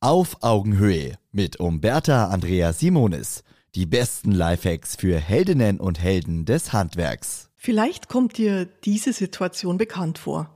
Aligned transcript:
Auf 0.00 0.44
Augenhöhe 0.44 1.18
mit 1.32 1.58
Umberta 1.58 2.28
Andrea 2.28 2.72
Simonis. 2.72 3.42
Die 3.74 3.84
besten 3.84 4.30
Lifehacks 4.30 4.94
für 4.94 5.18
Heldinnen 5.18 5.80
und 5.80 6.00
Helden 6.00 6.44
des 6.44 6.72
Handwerks. 6.72 7.50
Vielleicht 7.56 8.08
kommt 8.08 8.38
dir 8.38 8.66
diese 8.84 9.12
Situation 9.12 9.76
bekannt 9.76 10.18
vor. 10.18 10.54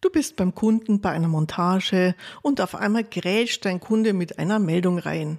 Du 0.00 0.10
bist 0.10 0.34
beim 0.34 0.52
Kunden 0.56 1.00
bei 1.00 1.10
einer 1.10 1.28
Montage 1.28 2.16
und 2.42 2.60
auf 2.60 2.74
einmal 2.74 3.04
grätscht 3.04 3.64
dein 3.66 3.78
Kunde 3.78 4.14
mit 4.14 4.40
einer 4.40 4.58
Meldung 4.58 4.98
rein. 4.98 5.38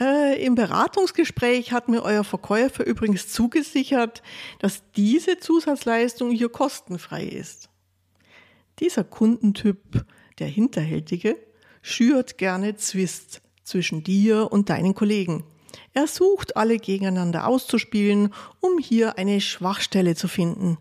Äh, 0.00 0.44
Im 0.44 0.56
Beratungsgespräch 0.56 1.70
hat 1.70 1.88
mir 1.88 2.02
euer 2.02 2.24
Verkäufer 2.24 2.84
übrigens 2.84 3.28
zugesichert, 3.28 4.20
dass 4.58 4.82
diese 4.96 5.38
Zusatzleistung 5.38 6.32
hier 6.32 6.48
kostenfrei 6.48 7.22
ist. 7.22 7.70
Dieser 8.80 9.04
Kundentyp, 9.04 10.04
der 10.40 10.48
Hinterhältige, 10.48 11.36
schürt 11.84 12.38
gerne 12.38 12.76
Zwist 12.76 13.42
zwischen 13.62 14.02
dir 14.02 14.50
und 14.50 14.70
deinen 14.70 14.94
Kollegen. 14.94 15.44
Er 15.92 16.06
sucht 16.06 16.56
alle 16.56 16.78
gegeneinander 16.78 17.46
auszuspielen, 17.46 18.32
um 18.60 18.78
hier 18.78 19.18
eine 19.18 19.40
Schwachstelle 19.42 20.16
zu 20.16 20.26
finden. 20.26 20.78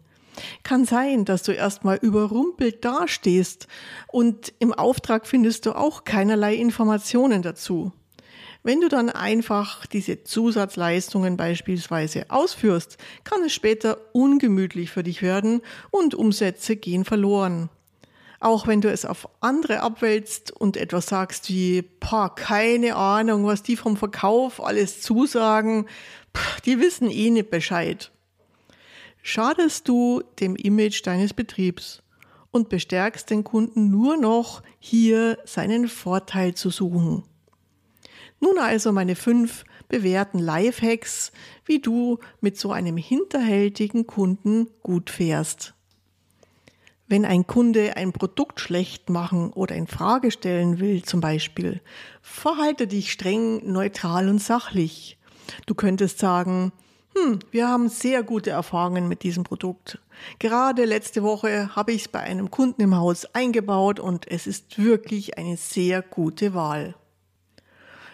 Kann 0.64 0.86
sein, 0.86 1.26
dass 1.26 1.44
du 1.44 1.52
erstmal 1.52 1.98
überrumpelt 1.98 2.86
dastehst 2.86 3.68
und 4.08 4.54
im 4.60 4.74
Auftrag 4.74 5.28
findest 5.28 5.66
du 5.66 5.74
auch 5.74 6.06
keinerlei 6.06 6.56
Informationen 6.56 7.42
dazu. 7.42 7.92
Wenn 8.64 8.80
du 8.80 8.88
dann 8.88 9.10
einfach 9.10 9.86
diese 9.86 10.24
Zusatzleistungen 10.24 11.36
beispielsweise 11.36 12.30
ausführst, 12.30 12.98
kann 13.26 13.44
es 13.44 13.52
später 13.52 13.98
ungemütlich 14.14 14.90
für 14.90 15.04
dich 15.04 15.22
werden 15.22 15.62
und 15.92 16.16
Umsätze 16.16 16.78
gehen 16.78 17.04
verloren. 17.04 17.70
Auch 18.44 18.68
wenn 18.68 18.82
du 18.82 18.92
es 18.92 19.06
auf 19.06 19.30
andere 19.40 19.80
abwälzt 19.80 20.52
und 20.52 20.76
etwas 20.76 21.06
sagst 21.06 21.48
wie, 21.48 21.82
pa, 21.82 22.28
keine 22.28 22.98
Ahnung, 22.98 23.46
was 23.46 23.64
die 23.64 23.78
vom 23.78 23.96
Verkauf 23.96 24.62
alles 24.62 25.02
zusagen, 25.02 25.88
die 26.66 26.78
wissen 26.82 27.10
eh 27.10 27.30
nicht 27.30 27.52
Bescheid. 27.52 28.12
Schadest 29.22 29.88
du 29.88 30.24
dem 30.42 30.58
Image 30.58 31.08
deines 31.08 31.34
Betriebs 31.34 32.04
und 32.52 32.68
bestärkst 32.68 33.30
den 33.30 33.46
Kunden 33.46 33.90
nur 33.90 34.18
noch, 34.18 34.62
hier 34.78 35.38
seinen 35.46 35.88
Vorteil 35.88 36.54
zu 36.54 36.70
suchen. 36.70 37.24
Nun 38.42 38.58
also 38.60 38.92
meine 38.92 39.16
fünf 39.16 39.64
bewährten 39.88 40.40
Lifehacks, 40.40 41.32
wie 41.64 41.80
du 41.80 42.20
mit 42.42 42.58
so 42.58 42.74
einem 42.74 42.98
hinterhältigen 42.98 44.06
Kunden 44.06 44.68
gut 44.82 45.10
fährst. 45.10 45.76
Wenn 47.14 47.26
ein 47.26 47.46
Kunde 47.46 47.96
ein 47.96 48.12
Produkt 48.12 48.60
schlecht 48.60 49.12
machen 49.12 49.54
oder 49.54 49.76
in 49.76 49.86
Frage 49.86 50.32
stellen 50.32 50.80
will, 50.80 51.04
zum 51.04 51.22
Beispiel, 51.22 51.80
verhalte 52.24 52.88
dich 52.88 53.12
streng, 53.12 53.72
neutral 53.72 54.30
und 54.30 54.42
sachlich. 54.42 55.20
Du 55.68 55.76
könntest 55.76 56.18
sagen, 56.18 56.72
hm, 57.16 57.38
wir 57.52 57.68
haben 57.68 57.88
sehr 57.88 58.24
gute 58.24 58.50
Erfahrungen 58.50 59.08
mit 59.08 59.22
diesem 59.22 59.44
Produkt. 59.44 60.00
Gerade 60.40 60.86
letzte 60.86 61.22
Woche 61.22 61.76
habe 61.76 61.92
ich 61.92 62.02
es 62.02 62.08
bei 62.08 62.22
einem 62.22 62.50
Kunden 62.50 62.82
im 62.82 62.96
Haus 62.96 63.26
eingebaut 63.36 64.00
und 64.00 64.26
es 64.32 64.48
ist 64.48 64.84
wirklich 64.84 65.38
eine 65.38 65.56
sehr 65.56 66.02
gute 66.02 66.56
Wahl. 66.56 66.96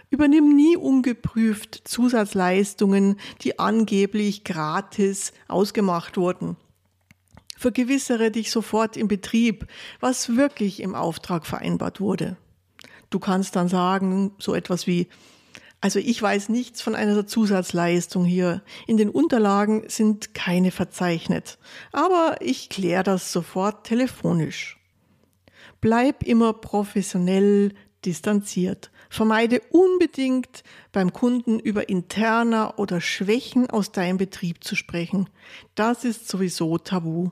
Übernimm 0.10 0.54
nie 0.58 0.76
ungeprüft 0.76 1.84
Zusatzleistungen, 1.86 3.18
die 3.44 3.60
angeblich 3.60 4.44
gratis 4.44 5.32
ausgemacht 5.48 6.18
wurden. 6.18 6.58
Vergewissere 7.60 8.32
dich 8.32 8.52
sofort 8.52 8.96
im 8.96 9.10
Betrieb, 9.10 9.68
was 10.00 10.38
wirklich 10.38 10.80
im 10.80 10.96
Auftrag 10.96 11.46
vereinbart 11.46 12.00
wurde. 12.00 12.38
Du 13.10 13.20
kannst 13.20 13.58
dann 13.58 13.68
sagen, 13.68 14.32
so 14.40 14.56
etwas 14.56 14.88
wie, 14.88 15.10
also 15.82 16.00
ich 16.00 16.22
weiß 16.22 16.48
nichts 16.48 16.82
von 16.82 16.96
einer 16.96 17.28
Zusatzleistung 17.28 18.24
hier. 18.24 18.64
In 18.88 18.96
den 18.96 19.10
Unterlagen 19.10 19.84
sind 19.90 20.34
keine 20.34 20.72
verzeichnet. 20.72 21.60
Aber 21.92 22.38
ich 22.40 22.70
kläre 22.70 23.04
das 23.04 23.34
sofort 23.34 23.86
telefonisch. 23.86 24.80
Bleib 25.82 26.24
immer 26.24 26.54
professionell, 26.54 27.74
distanziert. 28.06 28.90
Vermeide 29.10 29.62
unbedingt 29.72 30.64
beim 30.94 31.12
Kunden 31.12 31.60
über 31.60 31.90
interner 31.90 32.80
oder 32.80 33.02
Schwächen 33.02 33.70
aus 33.70 33.92
deinem 33.92 34.16
Betrieb 34.16 34.64
zu 34.64 34.78
sprechen. 34.78 35.30
Das 35.76 36.06
ist 36.06 36.30
sowieso 36.30 36.78
tabu. 36.78 37.32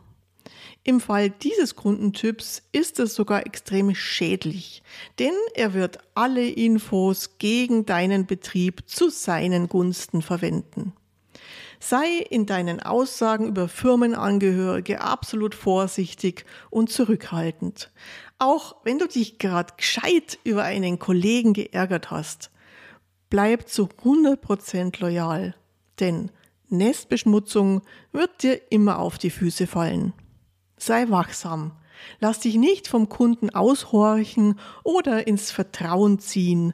Im 0.84 1.02
Fall 1.02 1.30
dieses 1.30 1.76
Kundentyps 1.76 2.64
ist 2.72 3.00
es 3.00 3.14
sogar 3.14 3.46
extrem 3.46 3.94
schädlich, 3.94 4.84
denn 5.20 5.34
er 5.54 5.74
wird 5.74 6.00
alle 6.16 6.48
Infos 6.48 7.38
gegen 7.40 7.86
deinen 7.86 8.26
Betrieb 8.26 8.84
zu 8.88 9.10
seinen 9.10 9.68
Gunsten 9.68 10.22
verwenden. 10.22 10.94
Sei 11.80 12.20
in 12.30 12.46
deinen 12.46 12.80
Aussagen 12.80 13.48
über 13.48 13.68
Firmenangehörige 13.68 15.02
absolut 15.02 15.54
vorsichtig 15.54 16.46
und 16.70 16.90
zurückhaltend. 16.90 17.92
Auch 18.40 18.78
wenn 18.84 18.98
du 18.98 19.08
dich 19.08 19.40
gerade 19.40 19.74
gescheit 19.78 20.40
über 20.44 20.64
einen 20.64 21.00
Kollegen 21.00 21.54
geärgert 21.54 22.10
hast, 22.10 22.50
bleib 23.30 23.68
zu 23.68 23.90
100% 24.04 25.02
loyal, 25.02 25.56
denn 26.00 26.32
Nestbeschmutzung 26.70 27.82
wird 28.12 28.44
dir 28.44 28.60
immer 28.72 29.00
auf 29.00 29.18
die 29.18 29.30
Füße 29.30 29.68
fallen. 29.68 30.14
Sei 30.78 31.10
wachsam. 31.10 31.72
Lass 32.20 32.40
dich 32.40 32.56
nicht 32.56 32.88
vom 32.88 33.10
Kunden 33.10 33.50
aushorchen 33.50 34.60
oder 34.84 35.28
ins 35.28 35.52
Vertrauen 35.52 36.20
ziehen, 36.20 36.74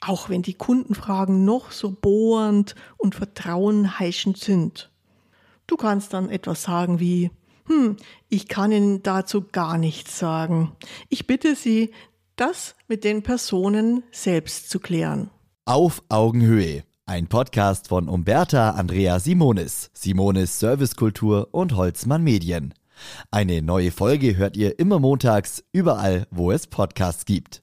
auch 0.00 0.28
wenn 0.28 0.42
die 0.42 0.54
Kundenfragen 0.54 1.44
noch 1.44 1.72
so 1.72 1.90
bohrend 1.90 2.74
und 2.96 3.14
vertrauenheischend 3.14 4.38
sind. 4.38 4.90
Du 5.66 5.76
kannst 5.76 6.12
dann 6.12 6.30
etwas 6.30 6.62
sagen 6.62 7.00
wie, 7.00 7.30
hm, 7.66 7.96
ich 8.28 8.46
kann 8.46 8.70
Ihnen 8.70 9.02
dazu 9.02 9.44
gar 9.50 9.78
nichts 9.78 10.18
sagen. 10.18 10.72
Ich 11.08 11.26
bitte 11.26 11.56
Sie, 11.56 11.92
das 12.36 12.76
mit 12.86 13.02
den 13.02 13.22
Personen 13.22 14.04
selbst 14.12 14.70
zu 14.70 14.78
klären. 14.78 15.30
Auf 15.64 16.02
Augenhöhe. 16.08 16.84
Ein 17.06 17.28
Podcast 17.28 17.88
von 17.88 18.08
Umberta 18.08 18.70
Andrea 18.70 19.18
Simonis, 19.20 19.90
Simonis 19.94 20.58
Servicekultur 20.58 21.48
und 21.52 21.74
Holzmann 21.74 22.22
Medien. 22.22 22.74
Eine 23.30 23.62
neue 23.62 23.90
Folge 23.90 24.36
hört 24.36 24.56
ihr 24.56 24.78
immer 24.78 24.98
montags, 24.98 25.64
überall, 25.72 26.26
wo 26.30 26.52
es 26.52 26.66
Podcasts 26.66 27.24
gibt. 27.24 27.62